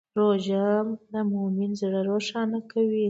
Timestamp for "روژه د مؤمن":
0.17-1.71